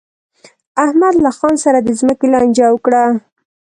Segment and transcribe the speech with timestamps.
[0.85, 3.03] احمد له خان سره د ځمکې لانجه وکړه.